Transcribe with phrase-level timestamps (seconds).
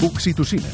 [0.00, 0.68] Oxitocina.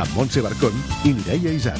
[0.00, 0.72] Amb Montse Barcón
[1.04, 1.76] i Mireia Isar.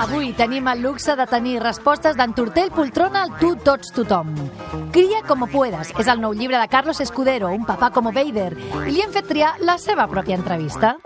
[0.00, 4.32] Avui tenim el luxe de tenir respostes d'en Tortell Poltrona al Tu Tots Tothom.
[4.92, 8.52] Cria como puedas és el nou llibre de Carlos Escudero, un papà com Vader,
[8.86, 10.96] i li hem fet triar la seva pròpia entrevista.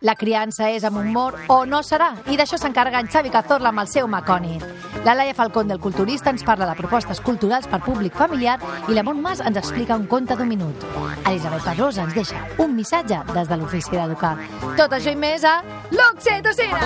[0.00, 3.84] La criança és amb humor o no serà, i d'això s'encarrega en Xavi Cazorla amb
[3.84, 4.58] el seu Maconi.
[5.04, 8.58] La Laia Falcón del Culturista ens parla de propostes culturals per públic familiar
[8.88, 10.84] i la Mont Mas ens explica un conte d'un minut.
[11.24, 14.36] Elisabet Pedrosa ens deixa un missatge des de l'ofici d'educar.
[14.76, 15.62] Tot això i més a
[15.94, 16.82] l'Oxitocina!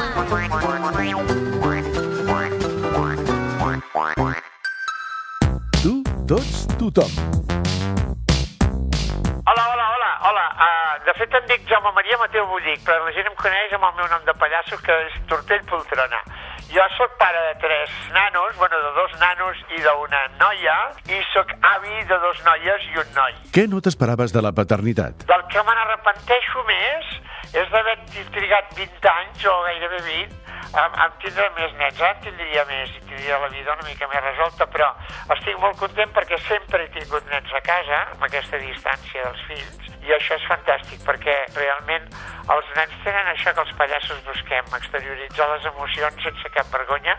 [6.32, 7.10] Tots, tothom.
[9.44, 10.44] Hola, hola, hola, hola.
[10.56, 13.84] Uh, de fet em dic Jaume Maria Mateu Bullic, però la gent em coneix amb
[13.90, 16.22] el meu nom de pallasso, que és Tortell Poltrona.
[16.72, 20.78] Jo sóc pare de tres nanos, bueno, de dos nanos i d'una noia,
[21.12, 23.36] i sóc avi de dos noies i un noi.
[23.52, 25.28] Què no t'esperaves de la paternitat?
[25.28, 27.12] Del que me n'arrepenteixo més
[27.52, 27.98] és d'haver
[28.32, 32.00] trigat 20 anys, o gairebé 20, en, en tindre més nets.
[32.00, 34.88] Ara en tindria més, i tindria la vida una mica més resolta, però
[35.36, 39.90] estic molt content perquè sempre he tingut nens a casa, amb aquesta distància dels fills,
[40.02, 42.08] i això és fantàstic, perquè realment
[42.52, 47.18] els nens tenen això que els pallassos busquem, exterioritzar les emocions sense cap vergonya,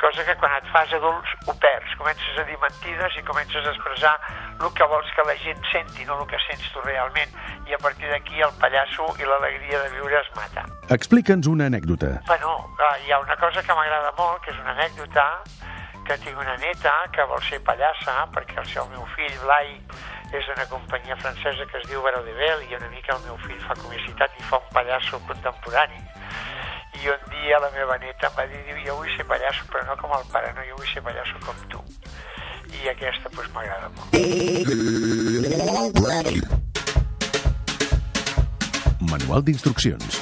[0.00, 1.96] cosa que quan et fas adults ho perds.
[2.00, 4.14] Comences a dir mentides i comences a expressar
[4.60, 7.32] el que vols que la gent senti, no el que sents tu realment.
[7.68, 10.66] I a partir d'aquí el pallasso i l'alegria de viure es mata.
[10.96, 12.20] Explica'ns una anècdota.
[12.26, 15.26] Bueno, eh, hi ha una cosa que m'agrada molt, que és una anècdota,
[16.06, 19.76] que tinc una neta que vol ser pallassa, perquè el seu meu fill, Blai,
[20.34, 23.36] és una companyia francesa que es diu Baró de Bell, i una mica el meu
[23.46, 26.02] fill fa comicitat i fa un pallasso contemporani.
[27.00, 29.86] I un dia la meva neta em va dir, diu, jo vull ser pallasso, però
[29.86, 31.80] no com el pare, no, jo vull ser pallasso com tu.
[32.80, 34.14] I aquesta, doncs, m'agrada molt.
[39.10, 40.20] Manual d'instruccions.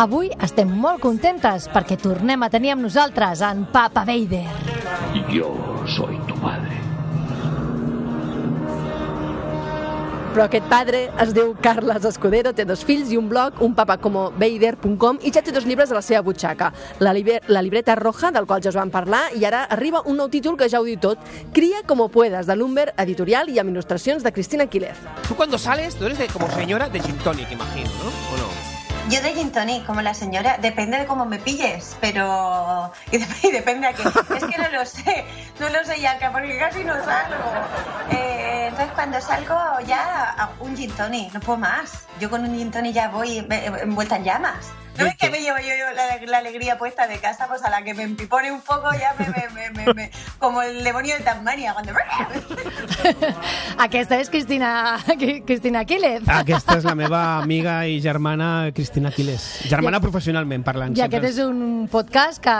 [0.00, 4.46] Avui estem molt contentes perquè tornem a tenir amb nosaltres en Papa Vader.
[5.28, 5.69] Yo soy
[10.30, 15.18] Però aquest padre es diu Carles Escudero, té dos fills i un blog, un papacomovader.com
[15.26, 16.70] i ja té dos llibres a la seva butxaca.
[17.02, 17.10] La,
[17.50, 20.54] la libreta roja, del qual ja us vam parlar, i ara arriba un nou títol
[20.60, 21.18] que ja ho diu tot,
[21.52, 25.02] Cria como puedas, de Lumber Editorial i amb il·lustracions de Cristina Quílez.
[25.26, 28.19] Tú cuando sales, tú eres de, como señora de gin tonic, imagino, ¿no?
[29.10, 32.92] Yo de gin tonic, como la señora, depende de cómo me pilles, pero...
[33.10, 34.02] Y, dep- y depende a qué.
[34.04, 35.24] Es que no lo sé,
[35.58, 37.50] no lo sé ya, que porque casi no salgo.
[38.12, 39.56] Eh, entonces cuando salgo
[39.86, 42.06] ya a un gin tonic, no puedo más.
[42.20, 43.44] Yo con un gin tonic ya voy
[43.82, 44.68] envuelta en llamas.
[45.00, 47.46] ¿No ves que me llevo yo, yo la, la alegría puesta de casa?
[47.48, 49.26] Pues a la que me empipone un poco ya me...
[49.28, 51.92] me, me, me, me- como el demonio de Tasmania, cuando...
[53.78, 54.98] Aquesta és Cristina,
[55.46, 56.22] Cristina Quílez.
[56.28, 59.44] Aquesta és la meva amiga i germana Cristina Quiles.
[59.70, 60.96] Germana professionalment parlant.
[60.98, 62.56] I aquest és un podcast que,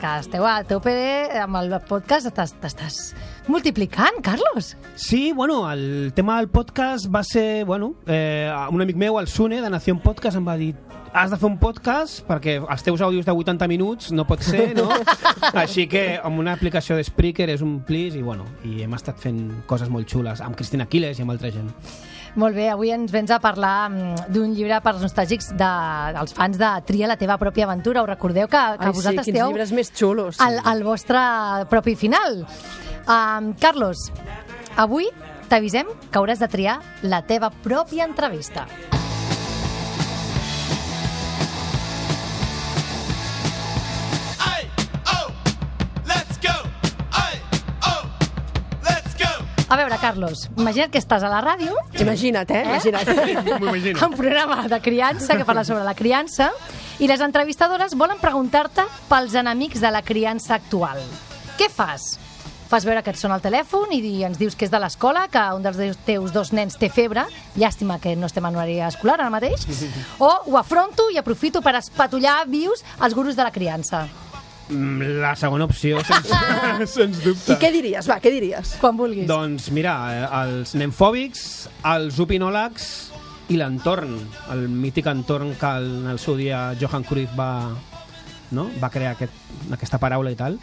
[0.00, 0.94] que esteu a tope
[1.42, 2.28] amb el podcast.
[2.38, 3.12] T'estàs-
[3.48, 4.74] multiplicant, Carlos.
[4.96, 9.60] Sí, bueno, el tema del podcast va ser, bueno, eh, un amic meu, el Sune,
[9.60, 10.74] de Nación Podcast, em va dir
[11.12, 14.70] has de fer un podcast perquè els teus àudios de 80 minuts no pot ser,
[14.76, 14.88] no?
[15.62, 19.20] Així que amb una aplicació de Spreaker és un plis i, bueno, i hem estat
[19.22, 21.70] fent coses molt xules amb Cristina Quiles i amb altra gent.
[22.38, 25.70] Molt bé, avui ens vens a parlar mm, d'un llibre per als nostàlgics de,
[26.18, 28.04] dels fans de Tria la teva pròpia aventura.
[28.04, 30.38] Us recordeu que, que Ai, sí, vosaltres quins esteu llibres més xulos.
[30.44, 31.22] al, al vostre
[31.72, 32.44] propi final.
[33.08, 34.10] Um, Carlos,
[34.76, 35.08] avui
[35.48, 38.68] t'avisem que hauràs de triar la teva pròpia entrevista.
[50.08, 52.62] Carlos, imagina't que estàs a la ràdio Imagina't, eh?
[52.64, 53.10] Imagina't.
[53.60, 54.06] M'ho imagino.
[54.08, 56.50] un programa de criança que parla sobre la criança
[56.98, 60.98] i les entrevistadores volen preguntar-te pels enemics de la criança actual.
[61.58, 62.16] Què fas?
[62.68, 65.26] Fas veure que et sona el telèfon i di- ens dius que és de l'escola,
[65.32, 67.22] que un dels deus- teus dos nens té febre,
[67.56, 69.64] llàstima que no estem en horari escolar ara mateix,
[70.20, 74.06] o ho afronto i aprofito per espatullar vius els gurus de la criança.
[74.68, 76.28] Mm, La segona opció, sens,
[76.92, 77.54] sens dubte.
[77.54, 78.08] I què diries?
[78.10, 78.74] Va, què diries?
[78.82, 79.26] Quan vulguis.
[79.30, 81.44] Doncs mira, eh, els nemfòbics,
[81.94, 82.88] els opinòlegs
[83.48, 84.18] i l'entorn,
[84.52, 87.70] el mític entorn que el, en el seu dia Johan Cruyff va,
[88.52, 88.66] no?
[88.82, 89.32] va crear aquest,
[89.72, 90.58] aquesta paraula i tal,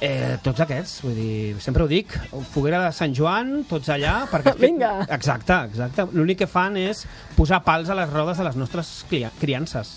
[0.00, 2.14] eh, tots aquests, vull dir, sempre ho dic,
[2.52, 4.54] foguera de Sant Joan, tots allà, perquè...
[4.68, 4.92] Vinga.
[5.18, 6.06] Exacte, exacte.
[6.14, 7.02] L'únic que fan és
[7.34, 9.96] posar pals a les rodes de les nostres criances.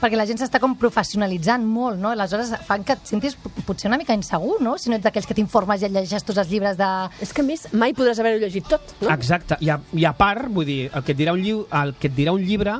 [0.00, 2.14] Perquè la gent s'està com professionalitzant molt, no?
[2.14, 3.34] Aleshores fan que et sentis
[3.66, 4.78] potser una mica insegur, no?
[4.80, 6.88] Si no ets d'aquells que t'informes i et llegeixes tots els llibres de...
[7.20, 9.10] És que a més mai podràs haver-ho llegit tot, no?
[9.12, 9.60] Exacte.
[9.60, 12.08] I a, I a part, vull dir, el que et dirà un, lliu, el que
[12.08, 12.78] et dirà un llibre,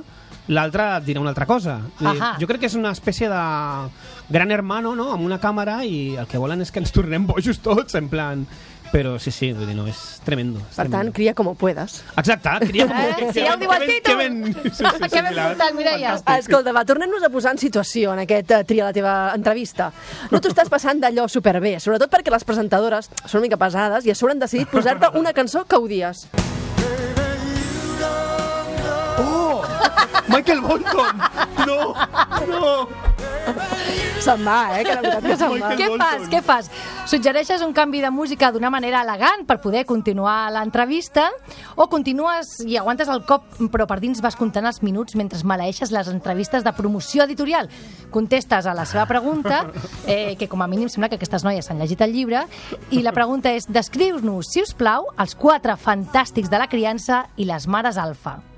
[0.50, 1.76] l'altre et dirà una altra cosa.
[2.00, 2.32] Ahà.
[2.40, 3.44] Jo crec que és una espècie de
[4.32, 7.60] gran hermano, no?, amb una càmera i el que volen és que ens tornem bojos
[7.60, 8.48] tots, en plan...
[8.90, 10.58] Però sí, sí, vull dir, no, és tremendo.
[10.64, 11.14] És Per tant, tremendo.
[11.14, 12.00] cria com puedes.
[12.18, 12.96] Exacte, cria com...
[12.98, 14.02] Eh, sí, ja ho diu el títol.
[14.02, 14.40] Que ben...
[14.50, 16.16] Sí, sí, sí, Que ben portat, Mireia.
[16.36, 19.92] Escolta, va, tornem-nos a posar en situació en aquest uh, tria la teva entrevista.
[20.32, 24.10] No t'ho estàs passant d'allò superbé, sobretot perquè les presentadores són una mica pesades i
[24.10, 26.26] a sobre han decidit posar-te una cançó que odies.
[29.22, 29.62] Oh!
[30.28, 31.22] Michael Bolton!
[31.66, 31.94] No!
[34.20, 34.82] Se'n va, eh?
[34.84, 35.70] Que la veritat que se'n va.
[35.78, 36.26] Què fas?
[36.28, 36.66] Què fas?
[37.08, 41.30] Suggereixes un canvi de música d'una manera elegant per poder continuar l'entrevista
[41.74, 45.94] o continues i aguantes el cop però per dins vas comptant els minuts mentre maleeixes
[45.94, 47.70] les entrevistes de promoció editorial?
[48.12, 49.64] Contestes a la seva pregunta,
[50.06, 52.44] eh, que com a mínim sembla que aquestes noies s'han llegit el llibre,
[52.90, 57.48] i la pregunta és descriu-nos, si us plau, els quatre fantàstics de la criança i
[57.48, 58.49] les mares alfa.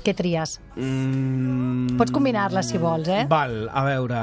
[0.00, 0.54] Què tries?
[0.80, 3.26] Mm, Pots combinar-les, si vols, eh?
[3.28, 4.20] Val, a veure,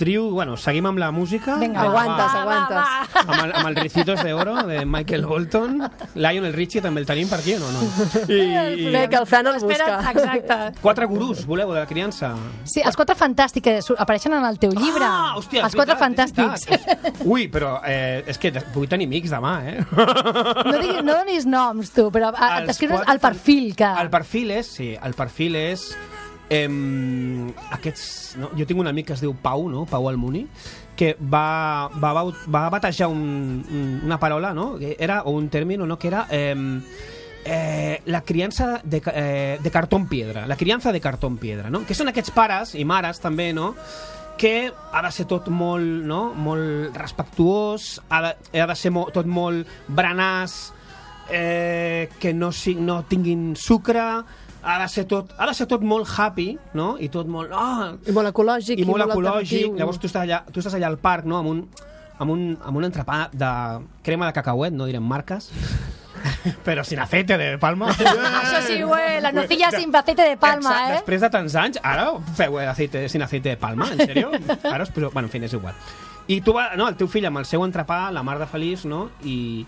[0.00, 0.24] trio...
[0.34, 1.54] Bueno, seguim amb la música.
[1.60, 2.76] Vinga, Aguantes, va, aguantes.
[2.76, 3.20] Va, va.
[3.36, 5.76] amb el, amb el Ricitos de Oro de Michael Bolton.
[6.18, 7.70] Lionel Richie també el tenim per aquí o no?
[7.76, 7.84] no?
[8.26, 10.10] I, Bé, que el Fran el Espera, busca.
[10.16, 10.80] exacte.
[10.82, 12.32] Quatre gurús, voleu, de la criança?
[12.64, 15.06] Sí, els quatre fantàstics que apareixen en el teu llibre.
[15.06, 17.22] Ah, hòstia, els quatre veritat, fantàstics.
[17.24, 19.78] Ui, però eh, és que vull tenir amics demà, eh?
[19.94, 23.94] No, diguis, no donis noms, tu, però t'escrius el perfil que...
[24.00, 25.90] El perfil és, sí, el perfil és...
[26.50, 28.48] Em, aquests, no?
[28.58, 29.84] Jo tinc un amic que es diu Pau, no?
[29.86, 30.42] Pau Almuni,
[30.98, 34.72] que va, va, va, batejar un, un, una paraula, no?
[34.98, 36.00] Era, o un término, no?
[36.00, 36.26] Que era...
[36.34, 36.80] em,
[37.44, 41.84] eh, la criança de, eh, de cartón piedra, la criança de cartón piedra, no?
[41.86, 43.74] Que són aquests pares i mares també, no?
[44.40, 46.30] que ha de ser tot molt, no?
[46.32, 50.54] molt respectuós, ha de, ha de ser mo, tot molt berenàs,
[51.28, 54.22] eh, que no, si, no tinguin sucre,
[54.62, 56.94] ha de ser tot, ha de ser tot molt happy, no?
[57.00, 57.52] I tot molt...
[57.52, 58.80] Oh, I molt ecològic.
[58.80, 59.70] i molt ecològic.
[59.70, 59.78] alternatiu.
[59.78, 61.62] Llavors tu estàs allà, tu estàs allà al parc, no?, amb un,
[62.20, 63.52] amb un, amb un entrepà de
[64.04, 65.48] crema de cacauet, no direm marques,
[66.66, 67.88] però sin aceite de palma.
[68.42, 71.00] Això sí, güey, la nocilla sin aceite de palma, Exacte, eh?
[71.00, 74.30] Després de tants anys, ara feu eh, aceite, sin aceite de palma, en sèrio?
[74.74, 75.10] Ara us poseu...
[75.14, 75.74] Bueno, en fi, és igual.
[76.30, 78.84] I tu va, no, el teu fill amb el seu entrepà, la mar de feliç,
[78.86, 79.08] no?
[79.24, 79.64] I,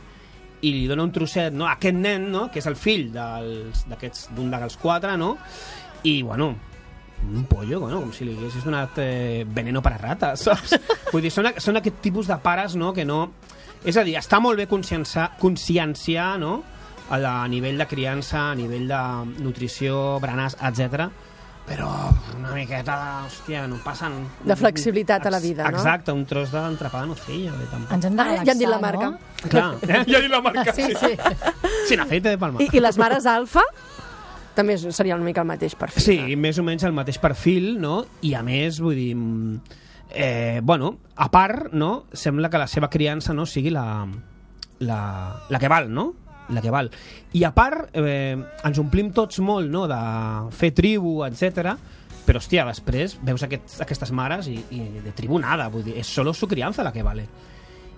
[0.63, 1.67] i li dona un trosset no?
[1.67, 2.47] a aquest nen, no?
[2.53, 5.35] que és el fill d'aquests d'un dels quatre, no?
[6.07, 6.53] I, bueno,
[7.29, 10.77] un pollo, bueno, com si li haguessis donat eh, veneno per a rates, saps?
[11.13, 13.25] Vull dir, són, són aquest tipus de pares, no?, que no...
[13.83, 16.61] És a dir, està molt bé conscienciar, conscienciar no?,
[17.09, 19.03] a, la, a nivell de criança, a nivell de
[19.43, 21.11] nutrició, berenars, etc.
[21.67, 21.89] però
[22.39, 23.11] una miqueta de...
[23.29, 24.17] Hòstia, no passen...
[24.45, 25.79] De flexibilitat a la vida, no?
[25.79, 27.53] Exacte, un tros d'entrepà de nocilla.
[27.55, 27.93] bé, tampoc.
[27.97, 29.11] Ens hem de Ah, relaxar, ja hem dit la marca.
[29.11, 29.49] no?
[29.49, 30.03] Clar, eh?
[30.11, 30.73] ja he dit la marca.
[30.75, 31.13] Sí, sí.
[31.89, 32.61] Sin aceite de palma.
[32.63, 33.63] I, I les mares alfa
[34.55, 36.03] també seria una mica el mateix perfil.
[36.05, 38.03] Sí, més o menys el mateix perfil, no?
[38.27, 39.15] I a més, vull dir...
[40.15, 42.05] Eh, bueno, a part, no?
[42.13, 44.05] Sembla que la seva criança no sigui la,
[44.85, 44.99] la,
[45.49, 46.11] la que val, no?
[46.51, 46.91] La que val.
[47.39, 50.01] I a part, eh, ens omplim tots molt, no?, de
[50.57, 51.77] fer tribu, etc.
[52.27, 56.07] Però, hòstia, després veus aquests, aquestes mares i, i de tribu nada, vull dir, és
[56.07, 57.27] solo su crianza la que vale.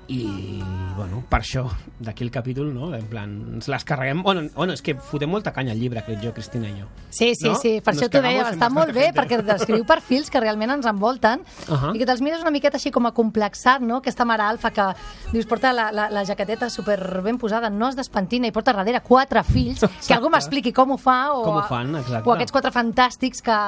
[0.08, 0.62] I
[0.96, 1.64] bueno, per això
[1.99, 2.94] d'aquí el capítol, no?
[2.94, 6.20] en plan, ens les carreguem bueno, bueno, és que fotem molta canya al llibre crec
[6.23, 7.54] jo, Cristina i jo Sí, sí, No?
[7.56, 9.20] sí, per Nos això t'ho deia, està molt bé, gente.
[9.20, 11.92] perquè descriu perfils que realment ens envolten Ahà.
[11.94, 13.99] i que te'ls mires una miqueta així com a complexat, no?
[14.02, 14.87] Aquesta mare alfa que
[15.32, 19.00] dius, porta la, la, la jaqueteta super ben posada, no es despentina i porta darrere
[19.00, 22.28] quatre fills, que algú m'expliqui com ho fa o, Com ho fan, exacte.
[22.28, 23.58] o aquests quatre fantàstics que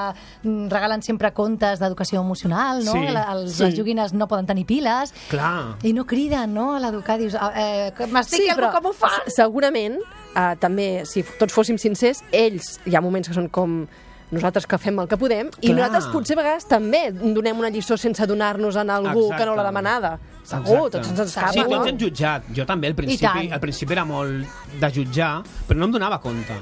[0.42, 2.92] mm, regalen sempre contes d'educació emocional, no?
[2.92, 3.62] Sí, els, sí.
[3.64, 6.74] Les joguines no poden tenir piles clar, i no criden, no?
[6.76, 9.08] A l'educar, dius, ah, eh, que m'expliqui algú com ho fa.
[9.24, 9.98] se- segurament,
[10.34, 13.86] eh, també, si tots fóssim sincers, ells, hi ha moments que són com
[14.28, 15.76] nosaltres que fem el que podem, i Clar.
[15.76, 19.36] nosaltres potser a vegades també donem una lliçó sense donar-nos en algú Exacte.
[19.38, 20.18] que no l'ha demanada.
[20.42, 20.90] Segur, Exacte.
[20.98, 21.68] tots ens escapa, Sí, no?
[21.68, 22.42] tots hem jutjat.
[22.54, 24.44] Jo també, al principi, al principi era molt
[24.80, 26.54] de jutjar, però no em donava compte.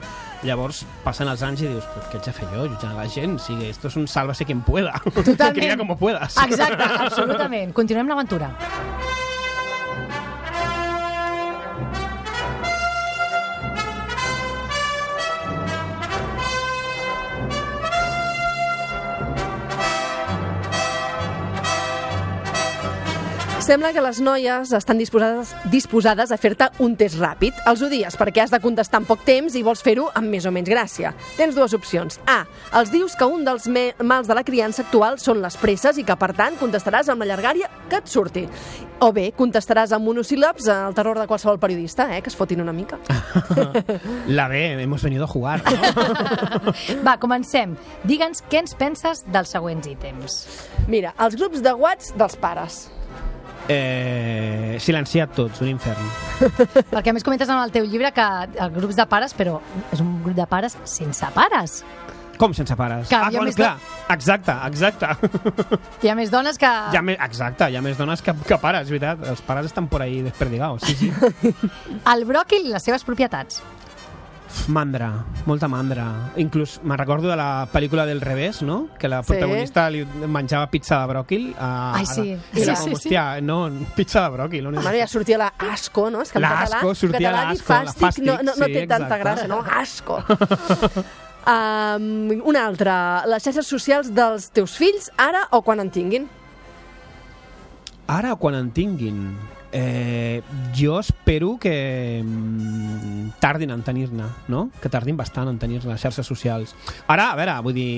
[0.45, 3.37] Llavors, passen els anys i dius, però què haig de fer jo, jutjant la gent?
[3.37, 4.93] O sigui, esto es un sálvase quien pueda.
[5.15, 5.55] Totalment.
[5.57, 6.37] Cria como puedas.
[6.37, 7.73] Exacte, absolutament.
[7.73, 8.51] Continuem l'aventura.
[23.65, 27.57] Sembla que les noies estan disposades, disposades a fer-te un test ràpid.
[27.71, 30.51] Els odies perquè has de contestar en poc temps i vols fer-ho amb més o
[30.53, 31.15] menys gràcia.
[31.39, 32.19] Tens dues opcions.
[32.29, 32.43] A.
[32.77, 36.05] Els dius que un dels me mals de la criança actual són les presses i
[36.05, 38.43] que, per tant, contestaràs amb la llargària que et surti.
[39.01, 42.75] O bé, contestaràs amb monosíl·labs el terror de qualsevol periodista, eh, que es fotin una
[42.77, 42.99] mica.
[44.29, 45.63] La B, hemos venido a jugar.
[45.65, 46.75] No?
[47.07, 47.79] Va, comencem.
[48.05, 50.37] Digue'ns què ens penses dels següents ítems.
[50.85, 52.83] Mira, els grups de whats dels pares.
[53.69, 56.09] Eh, silenciat tots, un infern.
[56.91, 59.57] Perquè a més comentes en el teu llibre que els grups de pares, però
[59.91, 61.83] és un grup de pares sense pares.
[62.37, 63.09] Com sense pares?
[63.09, 63.77] Que ah, bueno, més clar,
[64.11, 65.11] exacte, exacte.
[66.03, 66.71] Hi ha més dones que...
[66.93, 69.23] Hi ha més, exacte, hi ha més dones que, que pares, és veritat.
[69.31, 71.55] Els pares estan por ahí desperdigados, sí, sí.
[72.13, 73.63] El bròquil i les seves propietats.
[74.69, 76.05] Mandra, molta mandra.
[76.41, 78.89] Inclús me'n recordo de la pel·lícula del revés, no?
[78.99, 79.33] Que la Sí.
[79.33, 81.55] protagonista li menjava pizza de bròquil.
[81.59, 82.35] A, Ai, a sí.
[82.35, 83.09] la- Era Sí, com, sí, sí.
[83.09, 84.67] hòstia, no, pizza de bròquil.
[84.69, 84.83] On és?
[84.83, 86.23] Bueno, ja sortia la asco, no?
[86.23, 88.87] És que en català, sortia català asco, la fàstic, fàstic, no, no, no sí, té
[88.87, 89.25] tanta exacte.
[89.25, 89.61] gràcia, no?
[89.61, 90.25] Asco.
[91.47, 92.91] Um, un altre,
[93.29, 96.25] les xarxes socials dels teus fills, ara o quan en tinguin?
[98.07, 99.37] Ara, quan en tinguin,
[99.75, 100.41] eh,
[100.75, 104.69] jo espero que mm, tardin en tenir-ne, no?
[104.81, 106.77] Que tardin bastant en tenir les xarxes socials.
[107.09, 107.95] Ara, a veure, vull dir...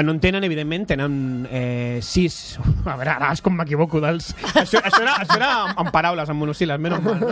[0.00, 2.58] No en tenen, evidentment, tenen eh, sis...
[2.88, 4.30] A veure, ara és com m'equivoco dels...
[4.54, 7.24] Això, això, era, això era en, paraules, en monosíl·labs, menys mal.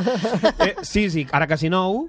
[0.67, 2.05] Eh, sis i ara quasi nou,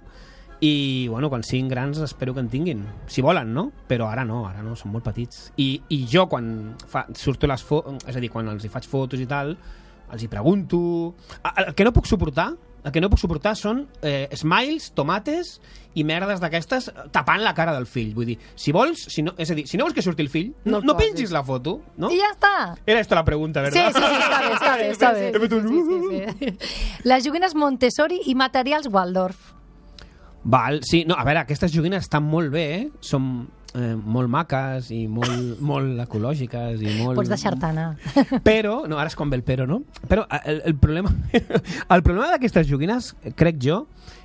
[0.60, 2.84] i, bueno, quan siguin grans espero que en tinguin.
[3.08, 3.70] Si volen, no?
[3.88, 5.48] Però ara no, ara no, són molt petits.
[5.58, 8.90] I, i jo, quan fa, surto les fotos, és a dir, quan els hi faig
[8.90, 9.56] fotos i tal,
[10.12, 11.16] els hi pregunto...
[11.58, 12.52] El que no puc suportar,
[12.84, 15.58] el que no puc suportar són eh, smiles, tomates
[16.00, 18.14] i merdes d'aquestes tapant la cara del fill.
[18.16, 20.30] Vull dir, si vols, si no, és a dir, si no vols que surti el
[20.32, 22.10] fill, No no, pengis la foto, no?
[22.14, 22.54] I ja està.
[22.86, 23.94] Era esta la pregunta, Sí, ¿verdad?
[23.94, 25.28] sí, sí, està bé, està bé, està bé.
[25.36, 27.04] He fet un- Sí, sí, sí, sí.
[27.10, 29.54] Les joguines Montessori i materials Waldorf.
[30.44, 32.84] Val, sí, no, a veure, aquestes joguines estan molt bé, eh?
[33.02, 37.18] són eh, molt maques i molt, molt ecològiques i molt...
[37.20, 37.92] Pots deixar-te anar.
[38.50, 39.82] Però, no, ara és quan ve el però, no?
[40.10, 41.14] Però eh, el, el problema
[41.96, 43.84] el problema d'aquestes joguines, crec jo,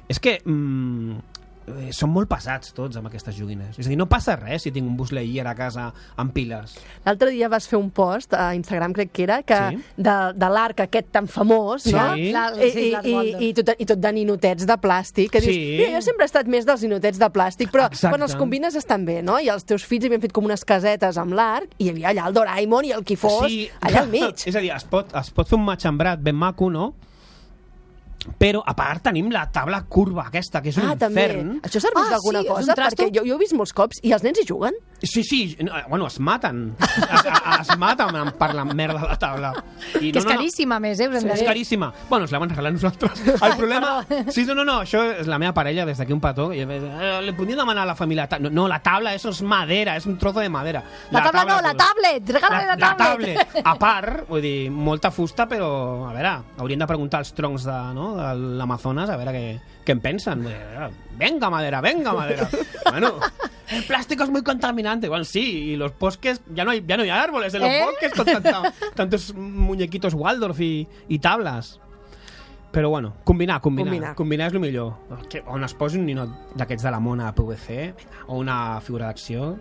[0.08, 1.33] és que mm,
[1.66, 3.78] eh, són molt pesats tots amb aquestes joguines.
[3.78, 6.76] És a dir, no passa res si tinc un bus Lightyear a casa amb piles.
[7.04, 9.78] L'altre dia vas fer un post a Instagram, crec que era, que Sí.
[9.96, 11.92] de, de l'arc aquest tan famós, Sí.
[11.92, 12.16] no?
[12.16, 15.54] La- I, sí, i, i, i, tot, I tot de ninotets de plàstic, que dius,
[15.54, 15.94] Sí.
[15.94, 18.08] jo sempre he estat més dels ninotets de plàstic, però Exacte.
[18.10, 19.38] quan els combines estan bé, no?
[19.40, 22.26] I els teus fills havien fet com unes casetes amb l'arc, i hi havia allà
[22.28, 24.34] el Doraemon i el qui fos, allà al mig.
[24.46, 26.94] És a dir, es pot, es pot fer un matxembrat ben maco, no?
[28.38, 31.22] Però, a part, tenim la taula curva aquesta, que és un Ah, també.
[31.26, 31.60] infern.
[31.62, 32.74] Això serveix Ah, d'alguna sí, un cosa?
[32.74, 34.72] Perquè jo, jo he vist molts cops i els nens hi juguen.
[35.06, 36.76] Sí, sí, no, bueno, es maten.
[36.80, 39.52] Es, es maten per la merda de la taula.
[40.00, 41.08] I Que és caríssima, a més, eh?
[41.08, 41.92] Us de És caríssima.
[42.08, 43.22] Bueno, ens la van regalar nosaltres.
[43.46, 44.04] El problema...
[44.32, 46.50] Sí, no, no, no, això és la meva parella des d'aquí un petó.
[46.54, 48.28] I, eh, li podria demanar a la família...
[48.40, 50.84] No, no, la tabla, eso es madera, és un trozo de madera.
[51.10, 52.34] La tabla no, la tablet!
[52.38, 53.38] Regala-li la, la tablet!
[53.38, 53.66] tablet.
[53.66, 55.70] A part, vull dir, molta fusta, però,
[56.08, 59.46] a veure, haurien de preguntar als troncs de, no, de l'Amazones a veure què,
[59.84, 60.46] què en pensen.
[60.48, 62.48] Eh, Venga, madera, venga, madera.
[62.90, 63.14] bueno,
[63.68, 65.08] el plástico es muy contaminante.
[65.08, 67.82] Bueno, sí, y los bosques, ya no hay, ya no hay árboles en los ¿Eh?
[67.84, 71.80] bosques con tanta- tantos muñequitos Waldorf y, y tablas.
[72.72, 73.92] Però bueno, combinar, combinar.
[73.92, 74.14] Combinar.
[74.16, 74.94] Combinar, és el millor.
[75.30, 79.06] Que, on es posi un ninot d'aquests de la mona PVC, vinga, o una figura
[79.12, 79.52] d'acció...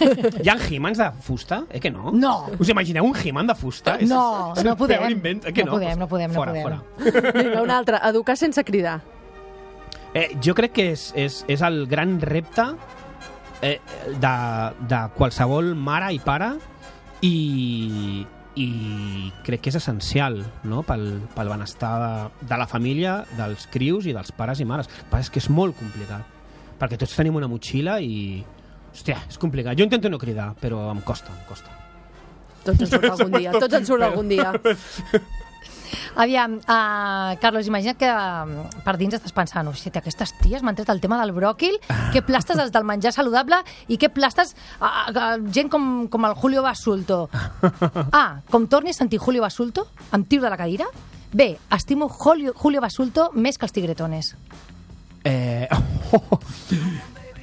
[0.00, 1.62] Hi ha He-Mans de fusta?
[1.70, 2.10] Eh que no?
[2.12, 2.50] No.
[2.60, 3.94] Us imagineu un He-Man de fusta?
[4.02, 5.06] No, és no podem.
[5.14, 5.46] invent.
[5.46, 5.78] Eh que No no?
[5.78, 6.64] podem, no podem, no fora, podem.
[6.66, 7.32] Fora.
[7.38, 8.98] Vinga, un altre, educar sense cridar.
[10.14, 12.64] Eh, jo crec que és, és, és el gran repte
[13.62, 13.78] eh,
[14.10, 14.34] de,
[14.90, 16.50] de qualsevol mare i pare
[17.22, 18.24] i,
[18.58, 18.68] i
[19.46, 20.82] crec que és essencial no?
[20.86, 24.90] pel, pel benestar de, de la família, dels crius i dels pares i mares.
[24.90, 26.40] El que és que és molt complicat,
[26.80, 28.40] perquè tots tenim una motxilla i...
[28.90, 29.78] Hòstia, és complicat.
[29.78, 31.70] Jo intento no cridar, però em costa, em costa.
[32.64, 34.50] Tots en surt algun dia, tots en surt algun dia.
[36.16, 40.88] Aviam, uh, Carlos, imagina't que uh, per dins estàs pensant hòstia, aquestes ties m'han tret
[40.92, 41.78] el tema del bròquil,
[42.14, 46.34] què plastes els del menjar saludable i què plastes uh, uh, gent com, com el
[46.38, 47.28] Julio Basulto.
[48.12, 50.86] A, com torni a sentir Julio Basulto, em tiro de la cadira.
[51.32, 54.34] B, estimo Julio, Julio Basulto més que els tigretones.
[55.24, 55.68] Eh...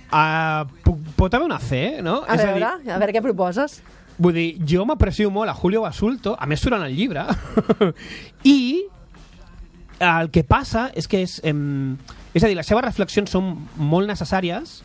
[0.08, 2.22] Uh, puc- pot haver una C, no?
[2.24, 3.82] A És veure, dir, a veure què proposes.
[4.18, 7.26] Vull dir, jo m'aprecio molt a Julio Basulto, a més surt en el llibre,
[8.44, 8.86] i
[10.02, 11.38] el que passa és que és...
[11.46, 11.98] Em,
[12.34, 14.82] és a dir, les seves reflexions són molt necessàries,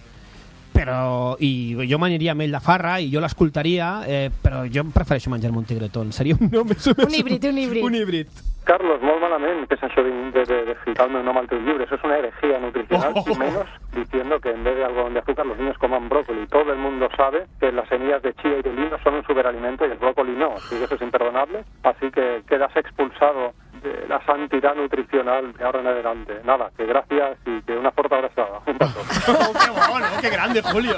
[0.73, 5.31] però i jo m'aniria amb ell de farra i jo l'escoltaria, eh, però jo prefereixo
[5.31, 6.13] menjar-me un tigretón.
[6.13, 7.85] Seria un, no, més Un híbrid, un híbrid.
[7.85, 8.41] Un híbrid.
[8.65, 11.49] Carlos, molt malament que és això de, de, de, de ficar el meu nom al
[11.51, 11.83] teu llibre.
[11.85, 13.35] Eso es una herejía nutricional, Oh.
[13.35, 16.47] menos diciendo que en vez de algodón de azúcar los niños coman brócoli.
[16.47, 19.85] Todo el mundo sabe que las semillas de chía y de lino son un superalimento
[19.87, 21.65] y el brócoli no, así que eso es imperdonable.
[21.83, 23.53] Así que quedas expulsado
[23.83, 26.41] de la santidad nutricional de ahora en adelante.
[26.45, 28.61] Nada, que gracias y que una fuerte abrazada.
[28.67, 29.01] Un beso.
[29.25, 30.21] Oh, que bo, no?
[30.21, 30.97] Que grande, Julio.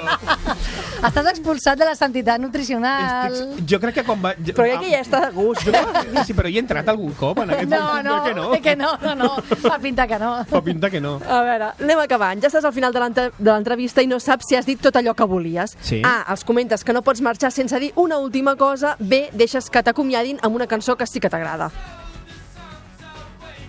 [1.05, 3.33] Estàs expulsat de la sanitat nutricional.
[3.33, 4.31] Estic, jo crec que quan va...
[4.39, 5.61] Jo, Però crec que ja està de gust.
[5.67, 8.47] Jo, sí, però hi he entrat algun cop en aquest No, no, que no.
[8.65, 9.29] que no, no, no.
[9.61, 10.31] Fa pinta que no.
[10.49, 11.17] Fa pinta que no.
[11.21, 12.41] A veure, anem acabant.
[12.41, 14.95] Ja estàs al final de l'entre- de l'entrevista i no saps si has dit tot
[14.97, 15.77] allò que volies.
[15.81, 16.01] Sí.
[16.05, 18.95] A, els comentes que no pots marxar sense dir una última cosa.
[18.99, 21.69] B, deixes que t'acomiadin amb una cançó que sí que t'agrada.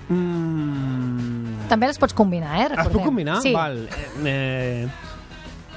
[0.08, 2.64] Mm, També les pots combinar, eh?
[2.64, 2.92] es Recordem.
[2.92, 3.40] pot combinar?
[3.42, 3.52] Sí.
[3.52, 3.88] Val.
[4.24, 4.86] Eh,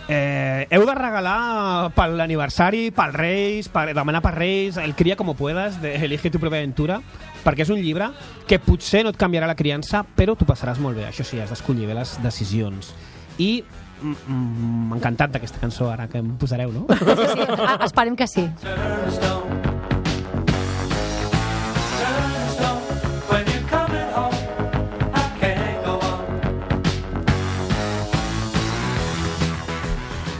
[0.07, 5.33] eh, heu de regalar per l'aniversari, pels Reis, per demanar per Reis, el Cria com
[5.35, 7.01] puedas, de Elige tu propia aventura,
[7.43, 8.11] perquè és un llibre
[8.47, 11.07] que potser no et canviarà la criança, però t'ho passaràs molt bé.
[11.09, 12.93] Això sí, has d'escollir bé les decisions.
[13.39, 13.63] I
[14.01, 16.85] mm, mm, m'ha encantat d'aquesta cançó ara que em posareu, no?
[16.89, 17.49] Sí, sí.
[17.65, 18.49] Ah, esperem que sí.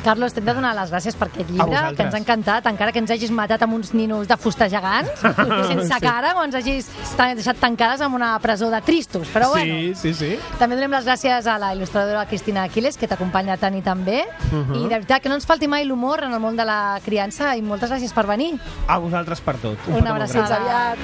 [0.09, 2.97] Carlos, t'hem de donar les gràcies per aquest llibre, que ens ha encantat, encara que
[3.03, 5.99] ens hagis matat amb uns ninos de fusta gegants, sense Sí.
[6.01, 6.87] cara, o ens hagis
[7.19, 9.27] deixat tancades en una presó de tristos.
[9.33, 10.31] Però bueno, Sí, sí, sí.
[10.57, 14.23] també donem les gràcies a la il·lustradora Cristina Aquiles, que t'acompanya tant i tan bé.
[14.51, 14.75] Mhm.
[14.79, 17.55] I de veritat, que no ens falti mai l'humor en el món de la criança,
[17.55, 18.55] i moltes gràcies per venir.
[18.87, 19.77] A vosaltres per tot.
[19.87, 20.47] Un Una abraçada.
[20.47, 20.97] Fins aviat.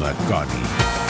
[0.00, 1.07] La Connie.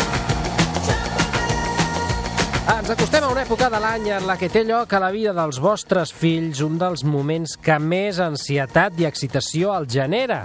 [2.69, 5.33] Ens acostem a una època de l'any en la que té lloc a la vida
[5.33, 10.43] dels vostres fills un dels moments que més ansietat i excitació els genera.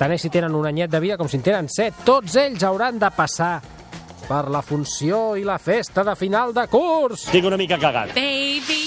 [0.00, 2.02] Tant és si tenen un anyet de vida com si en tenen set.
[2.02, 3.54] Tots ells hauran de passar
[4.26, 7.28] per la funció i la festa de final de curs.
[7.28, 8.10] Estic una mica cagat.
[8.18, 8.81] Baby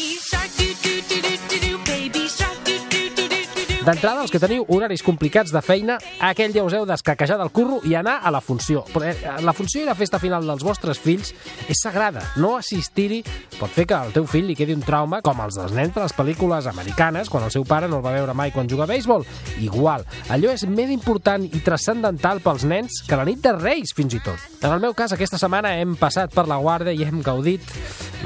[3.85, 7.75] D'entrada, els que teniu horaris complicats de feina, aquell dia us heu d'escaquejar del curro
[7.85, 8.81] i anar a la funció.
[8.89, 11.29] Però eh, la funció i la festa final dels vostres fills
[11.69, 12.23] és sagrada.
[12.41, 13.19] No assistir-hi
[13.59, 16.01] pot fer que al teu fill li quedi un trauma com els dels nens de
[16.01, 18.89] les pel·lícules americanes quan el seu pare no el va veure mai quan juga a
[18.89, 19.21] béisbol.
[19.61, 24.17] Igual, allò és més important i transcendental pels nens que la nit de Reis, fins
[24.17, 24.49] i tot.
[24.63, 27.69] En el meu cas, aquesta setmana hem passat per la guarda i hem gaudit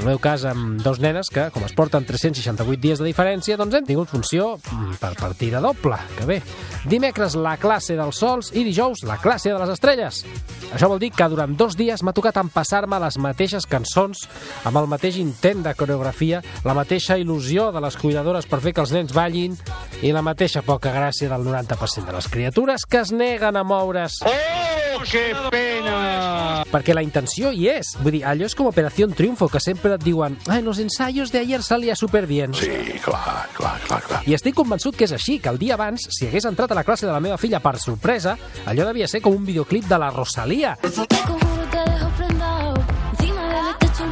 [0.00, 3.58] en el meu cas amb dos nenes que, com es porten 368 dies de diferència,
[3.60, 5.10] doncs hem tingut funció mm, per
[5.50, 6.42] partida doble, que bé.
[6.86, 10.22] Dimecres la classe dels sols i dijous la classe de les estrelles.
[10.70, 14.28] Això vol dir que durant dos dies m'ha tocat empassar-me les mateixes cançons
[14.64, 18.84] amb el mateix intent de coreografia, la mateixa il·lusió de les cuidadores per fer que
[18.84, 19.58] els nens ballin
[20.00, 24.22] i la mateixa poca gràcia del 90% de les criatures que es neguen a moure's.
[24.24, 26.62] Oh, que pena!
[26.70, 27.96] Perquè la intenció hi és.
[27.98, 31.40] Vull dir, allò és com Operació Triunfo, que sempre et diuen «Ai, los ensayos de
[31.40, 32.54] ayer salía súper bien».
[32.54, 32.70] Sí,
[33.02, 34.22] clar, clar, clar, clar.
[34.30, 36.84] I estic convençut que és així, que el dia abans, si hagués entrat a la
[36.84, 40.10] classe de la meva filla per sorpresa, allò devia ser com un videoclip de la
[40.10, 40.76] Rosalia.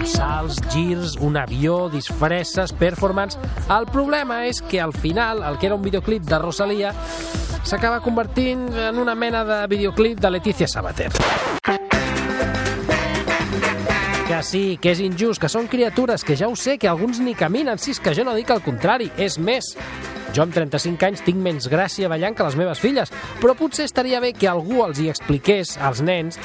[0.08, 3.38] Salts, girs, un avió, disfresses, performance...
[3.68, 6.94] El problema és que al final, el que era un videoclip de Rosalia,
[7.62, 11.12] s'acaba convertint en una mena de videoclip de Letícia Sabater.
[14.28, 17.32] Que sí, que és injust, que són criatures, que ja ho sé, que alguns ni
[17.36, 19.72] caminen, si és que jo no dic el contrari, és més.
[20.36, 23.12] Jo amb 35 anys tinc menys gràcia ballant que les meves filles,
[23.42, 26.38] però potser estaria bé que algú els hi expliqués als nens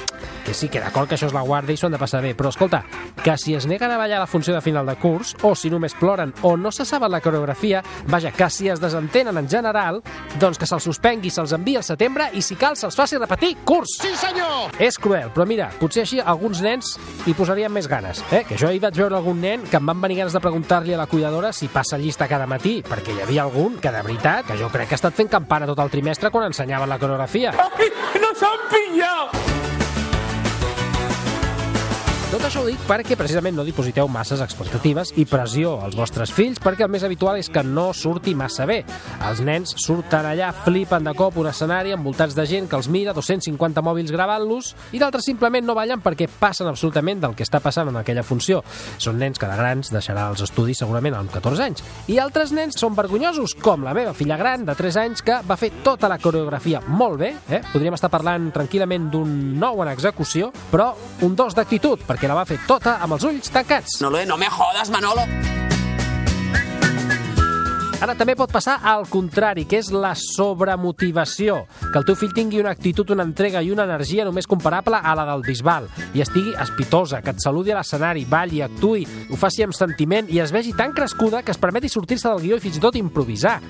[0.43, 2.34] que sí, que d'acord que això és la guarda i s'ho han de passar bé,
[2.38, 2.84] però escolta,
[3.23, 5.69] que si es neguen a ballar a la funció de final de curs, o si
[5.71, 10.01] només ploren, o no se saben la coreografia, vaja, que si es desentenen en general,
[10.39, 13.97] doncs que se'ls suspengui, se'ls enviï al setembre i si cal se'ls faci repetir curs.
[14.01, 14.73] Sí, senyor!
[14.79, 18.23] És cruel, però mira, potser així alguns nens hi posarien més ganes.
[18.32, 18.43] Eh?
[18.47, 21.01] Que jo ahir vaig veure algun nen que em van venir ganes de preguntar-li a
[21.03, 24.60] la cuidadora si passa llista cada matí, perquè hi havia algun que, de veritat, que
[24.60, 27.53] jo crec que ha estat fent campana tot el trimestre quan ensenyaven la coreografia.
[27.53, 29.52] ¡Nos han pillado!
[32.33, 36.57] Tot això ho dic perquè precisament no dipositeu masses expectatives i pressió als vostres fills
[36.57, 38.79] perquè el més habitual és que no surti massa bé.
[39.27, 43.13] Els nens surten allà, flipen de cop un escenari envoltats de gent que els mira,
[43.13, 47.91] 250 mòbils gravant-los i d'altres simplement no ballen perquè passen absolutament del que està passant
[47.91, 48.63] en aquella funció.
[48.97, 51.85] Són nens que de grans deixaran els estudis segurament amb 14 anys.
[52.09, 55.59] I altres nens són vergonyosos, com la meva filla gran de 3 anys que va
[55.61, 57.61] fer tota la coreografia molt bé, eh?
[57.69, 62.39] podríem estar parlant tranquil·lament d'un nou en execució, però un dos d'actitud, perquè perquè la
[62.39, 63.99] va fer tota amb els ulls tancats.
[63.99, 65.27] No no me jodas, Manolo.
[68.03, 71.61] Ara també pot passar al contrari, que és la sobremotivació.
[71.85, 75.13] Que el teu fill tingui una actitud, una entrega i una energia només comparable a
[75.15, 79.63] la del Bisbal i estigui espitosa, que et saludi a l'escenari, balli, actui, ho faci
[79.63, 82.81] amb sentiment i es vegi tan crescuda que es permeti sortir-se del guió i fins
[82.81, 83.61] i tot improvisar.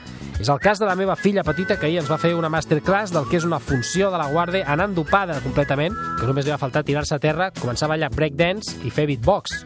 [0.41, 3.13] És el cas de la meva filla petita que ahir ens va fer una masterclass
[3.13, 6.61] del que és una funció de la guarda anant dopada completament, que només li va
[6.61, 9.61] faltar tirar-se a terra, començar a ballar breakdance i fer beatbox.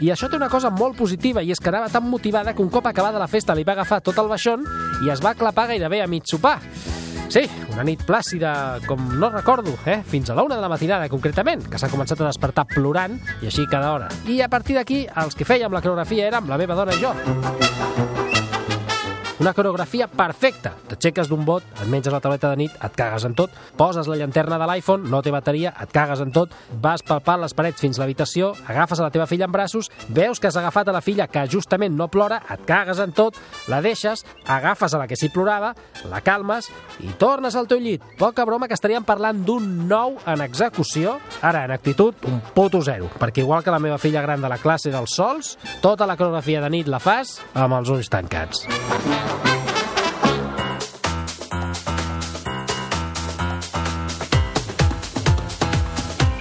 [0.00, 2.70] I això té una cosa molt positiva, i és que anava tan motivada que un
[2.72, 4.64] cop acabada la festa li va agafar tot el baixón
[5.04, 6.58] i es va clapar gairebé a mig sopar.
[7.30, 10.00] Sí, una nit plàcida, com no recordo, eh?
[10.02, 13.52] fins a la una de la matinada, concretament, que s'ha començat a despertar plorant, i
[13.52, 14.08] així cada hora.
[14.26, 18.19] I a partir d'aquí, els que fèiem la coreografia érem la meva dona i jo.
[19.40, 20.74] Una coreografia perfecta.
[20.90, 24.18] T'aixeques d'un bot, et menges la tauleta de nit, et cagues en tot, poses la
[24.20, 27.96] llanterna de l'iPhone, no té bateria, et cagues en tot, vas palpant les parets fins
[27.96, 31.00] a l'habitació, agafes a la teva filla en braços, veus que has agafat a la
[31.00, 33.38] filla que justament no plora, et cagues en tot,
[33.72, 35.72] la deixes, agafes a la que sí plorava,
[36.12, 36.68] la calmes
[37.00, 38.04] i tornes al teu llit.
[38.20, 43.08] Poca broma que estaríem parlant d'un nou en execució, ara en actitud un puto zero,
[43.16, 46.60] perquè igual que la meva filla gran de la classe dels sols, tota la coreografia
[46.60, 48.66] de nit la fas amb els ulls tancats.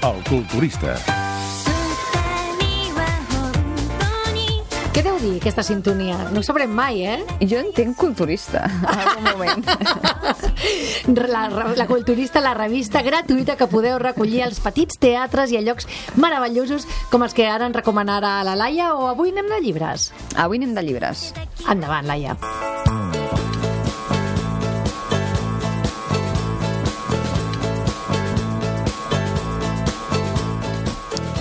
[0.09, 0.95] El culturista.
[4.99, 6.17] Què deu dir aquesta sintonia?
[6.33, 7.19] No ho sabrem mai, eh?
[7.47, 9.63] Jo entenc culturista, en algun moment.
[11.29, 15.87] La, la Culturista, la revista gratuïta que podeu recollir als petits teatres i a llocs
[16.19, 20.11] meravellosos com els que ara ens recomanarà la Laia o avui anem de llibres?
[20.35, 21.29] Avui anem de llibres.
[21.65, 22.37] Endavant, Laia.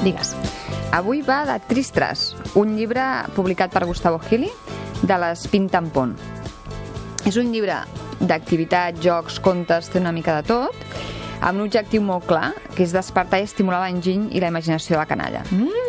[0.03, 0.35] Digues.
[0.95, 3.03] Avui va de Tristres, un llibre
[3.35, 4.51] publicat per Gustavo Gili
[5.03, 6.15] de les Pintampon.
[7.27, 7.81] És un llibre
[8.21, 10.87] d'activitat, jocs, contes, té una mica de tot,
[11.41, 15.03] amb un objectiu molt clar, que és despertar i estimular l'enginy i la imaginació de
[15.03, 15.45] la canalla.
[15.51, 15.88] Mm.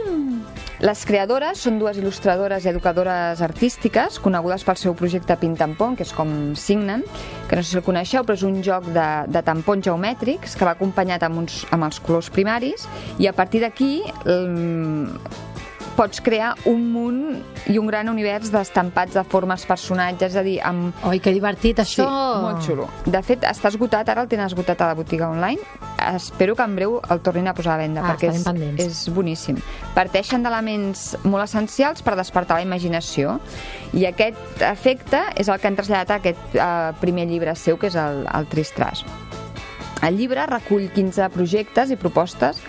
[0.79, 6.13] Les creadores són dues il·lustradores i educadores artístiques conegudes pel seu projecte Pintampon, que és
[6.15, 7.03] com signen,
[7.49, 10.63] que no sé si el coneixeu, però és un joc de, de tampons geomètrics que
[10.63, 12.87] va acompanyat amb, uns, amb els colors primaris
[13.19, 13.91] i a partir d'aquí
[15.99, 20.55] pots crear un munt i un gran univers d'estampats de formes, personatges, és a dir,
[20.63, 20.95] amb...
[21.09, 22.05] Oi, que divertit, això!
[22.05, 22.85] Sí, molt xulo.
[23.03, 25.59] De fet, està esgotat, ara el tenen esgotat a la botiga online.
[26.13, 28.79] Espero que en breu el tornin a posar a venda, Ah, perquè és, pendents.
[28.85, 29.59] és boníssim.
[29.97, 33.35] Parteixen d'elements molt essencials per despertar la imaginació
[33.91, 36.69] i aquest efecte és el que han traslladat a aquest eh,
[37.03, 39.03] primer llibre seu, que és el, el Tristras.
[40.07, 42.63] El llibre recull 15 projectes i propostes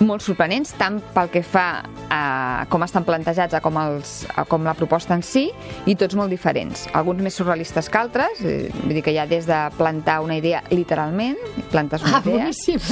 [0.00, 4.64] molt sorprenents, tant pel que fa a com estan plantejats a com, els, a com
[4.66, 5.46] la proposta en si,
[5.86, 6.88] i tots molt diferents.
[6.98, 10.62] Alguns més surrealistes que altres, eh, vull dir que ha des de plantar una idea
[10.70, 11.38] literalment,
[11.70, 12.80] plantes una Ah, idea, boníssim.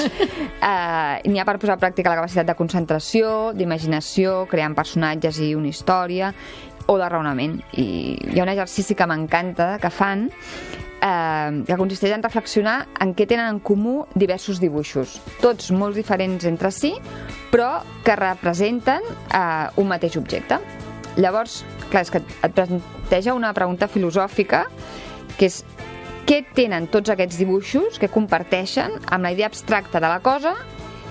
[0.63, 5.55] Eh, N'hi ha per posar a pràctica la capacitat de concentració, d'imaginació, creant personatges i
[5.59, 6.33] una història,
[6.87, 7.61] o de raonament.
[7.79, 7.87] I
[8.33, 10.29] hi ha un exercici que m'encanta que fan,
[11.03, 16.47] eh, que consisteix en reflexionar en què tenen en comú diversos dibuixos, tots molt diferents
[16.49, 16.95] entre si,
[17.53, 20.61] però que representen eh, un mateix objecte.
[21.21, 21.61] Llavors,
[21.91, 24.65] clar, és que et planteja una pregunta filosòfica,
[25.37, 25.61] que és
[26.29, 30.55] què tenen tots aquests dibuixos que comparteixen amb la idea abstracta de la cosa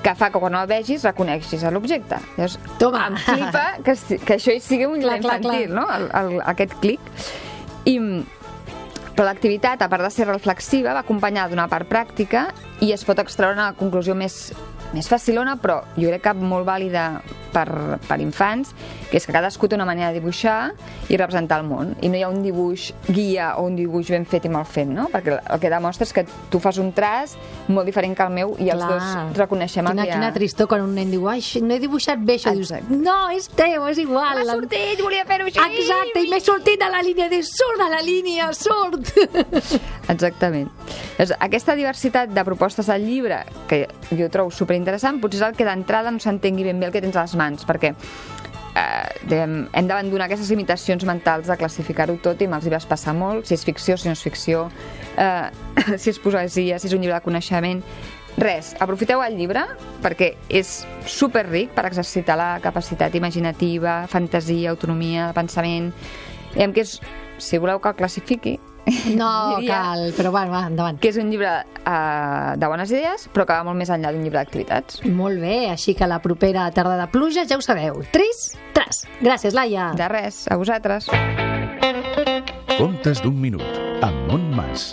[0.01, 2.17] que fa que quan el vegis reconeixis l'objecte.
[2.37, 3.03] Llavors, Toma.
[3.11, 3.93] em flipa que,
[4.25, 5.77] que això hi sigui un Clar, llibre clar, infantil, clar.
[5.77, 5.83] no?
[5.93, 7.11] El, el, aquest clic.
[7.85, 7.97] I,
[9.21, 12.47] però l'activitat, a part de ser reflexiva, va acompanyada d'una part pràctica
[12.81, 14.49] i es pot extreure una conclusió més,
[14.93, 17.05] més facilona, però jo crec que molt vàlida
[17.51, 17.67] per,
[18.07, 18.71] per infants,
[19.11, 20.71] que és que cadascú té una manera de dibuixar
[21.11, 21.93] i representar el món.
[22.01, 24.87] I no hi ha un dibuix guia o un dibuix ben fet i mal fet,
[24.87, 25.09] no?
[25.11, 27.35] Perquè el que demostra és que tu fas un traç
[27.67, 28.91] molt diferent que el meu i els Clar.
[28.91, 30.19] dos reconeixem el quina, que hi ha.
[30.19, 32.53] quina tristor quan un nen diu Ai, no he dibuixat bé això.
[32.55, 34.41] Dius, no, és teu, és igual.
[34.41, 35.59] M'ha sortit, volia fer-ho així.
[35.81, 37.29] Exacte, i m'he sortit de la línia.
[37.31, 39.13] Dius, surt de la línia, surt.
[40.11, 40.71] Exactament.
[41.39, 43.85] Aquesta diversitat de propostes al llibre, que
[44.17, 44.51] jo trobo
[44.81, 47.35] superinteressant, potser és el que d'entrada no s'entengui ben bé el que tens a les
[47.35, 47.93] mans, perquè
[48.75, 53.13] eh, diguem, hem d'abandonar aquestes limitacions mentals de classificar-ho tot i me'ls hi vas passar
[53.13, 54.69] molt, si és ficció, si no és ficció,
[55.17, 55.51] eh,
[56.01, 57.85] si és poesia, si és un llibre de coneixement...
[58.31, 59.65] Res, aprofiteu el llibre
[59.99, 65.89] perquè és super ric per exercitar la capacitat imaginativa, fantasia, autonomia, pensament.
[66.53, 66.93] Diguem que és,
[67.43, 68.55] si voleu que el classifiqui,
[69.15, 70.99] No Diria cal, però bueno, va, endavant.
[71.01, 74.23] Que és un llibre eh, de bones idees, però que va molt més enllà d'un
[74.25, 75.01] llibre d'activitats.
[75.05, 78.01] Molt bé, així que la propera tarda de pluja ja ho sabeu.
[78.13, 79.05] Tris, tras.
[79.21, 79.91] Gràcies, Laia.
[79.97, 81.09] De res, a vosaltres.
[82.77, 83.65] Contes d'un minut,
[84.01, 84.91] amb Montmas.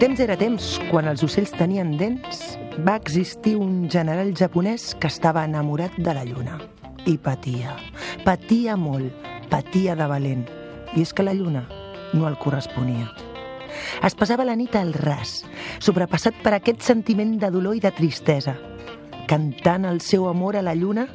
[0.00, 5.44] Temps era temps, quan els ocells tenien dents, va existir un general japonès que estava
[5.48, 6.60] enamorat de la lluna.
[7.06, 7.76] I patia.
[8.24, 9.24] Patia molt.
[9.48, 10.44] Patia de valent.
[10.96, 11.64] I és que la lluna
[12.12, 13.10] no el corresponia.
[14.04, 15.40] Es passava la nit al ras,
[15.82, 18.56] sobrepassat per aquest sentiment de dolor i de tristesa,
[19.30, 21.06] cantant el seu amor a la lluna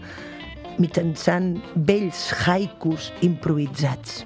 [0.82, 4.25] mitjançant vells haikus improvisats.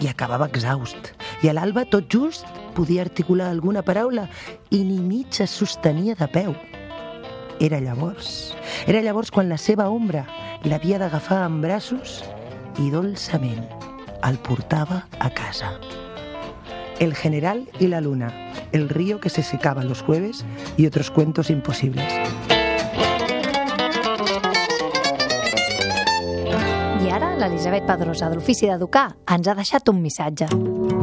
[0.00, 1.12] I acabava exhaust.
[1.42, 4.28] I a l'alba, tot just, podia articular alguna paraula
[4.70, 6.54] i ni mig es sostenia de peu.
[7.60, 8.54] Era llavors.
[8.86, 10.24] Era llavors quan la seva ombra
[10.64, 12.20] l'havia d'agafar en braços
[12.80, 13.89] i dolçament
[14.28, 15.78] el portava a casa.
[16.98, 20.44] El general y la luna, el río que se secaba los jueves
[20.76, 22.04] y otros cuentos imposibles.
[27.00, 30.99] I ara l'Elisabet Pedrosa, de l'Ofici d'Educar, ens ha deixat un missatge.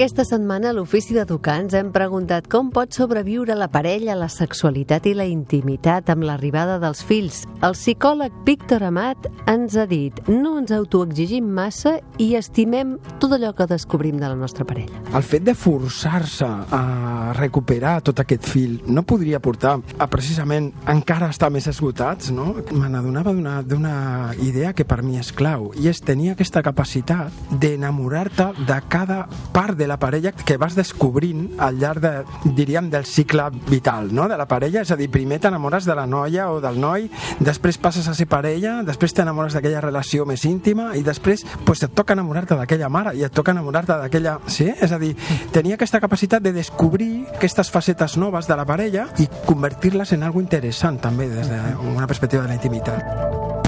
[0.00, 5.04] Aquesta setmana a l'Ofici d'Educar ens hem preguntat com pot sobreviure la parella, la sexualitat
[5.04, 7.42] i la intimitat amb l'arribada dels fills.
[7.60, 13.50] El psicòleg Víctor Amat ens ha dit no ens autoexigim massa i estimem tot allò
[13.58, 15.02] que descobrim de la nostra parella.
[15.12, 21.28] El fet de forçar-se a recuperar tot aquest fil no podria portar a precisament encara
[21.28, 22.54] estar més esgotats, no?
[22.72, 23.36] Me n'adonava
[23.68, 29.26] d'una idea que per mi és clau, i és tenir aquesta capacitat d'enamorar-te de cada
[29.52, 32.12] part de la parella que vas descobrint al llarg de,
[32.56, 36.06] diríem, del cicle vital, no?, de la parella, és a dir, primer t'enamores de la
[36.06, 37.08] noia o del noi,
[37.40, 41.94] després passes a ser parella, després t'enamores d'aquella relació més íntima i després pues, et
[41.96, 44.38] toca enamorar-te d'aquella mare i et toca enamorar-te d'aquella...
[44.50, 44.68] Sí?
[44.70, 45.14] És a dir,
[45.54, 50.42] tenia aquesta capacitat de descobrir aquestes facetes noves de la parella i convertir-les en algo
[50.42, 53.59] interessant també des d'una perspectiva de la intimitat.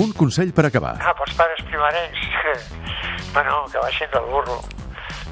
[0.00, 0.94] Un consell per acabar.
[1.04, 2.20] Ah, pels pares primerencs,
[3.34, 4.60] bueno, que baixin del burro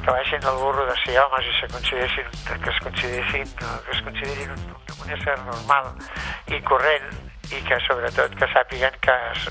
[0.09, 4.03] que baixin del burro de ser homes i se consideressin, que es consideressin, que es
[4.07, 4.63] considerin un,
[5.05, 5.91] un ésser normal
[6.49, 7.11] i corrent
[7.53, 9.49] i que sobretot que sàpiguen que, es,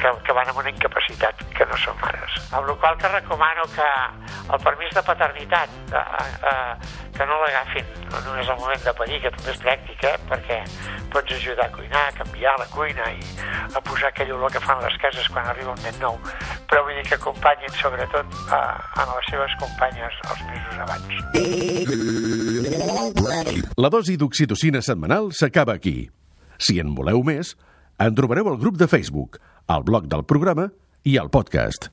[0.00, 2.32] que, que van amb una incapacitat que no són mares.
[2.56, 3.88] Amb la qual que recomano que
[4.54, 6.04] el permís de paternitat eh,
[6.50, 6.72] eh,
[7.16, 10.58] que no l'agafin no només al moment de parir, que també és pràctic, eh, perquè
[11.12, 13.20] pots ajudar a cuinar, a canviar la cuina i
[13.74, 16.14] a posar aquell olor que fan les cases quan arriba un nen nou.
[16.70, 18.60] Però vull dir que acompanyin sobretot a,
[18.96, 21.10] a les seves companyes els mesos abans.
[23.76, 26.10] La dosi d'oxitocina setmanal s'acaba aquí.
[26.60, 27.56] Si en voleu més,
[28.00, 30.68] en trobareu al grup de Facebook, al blog del programa
[31.04, 31.88] i al podcast.